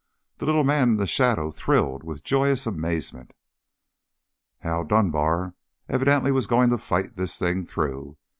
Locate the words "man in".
0.63-0.95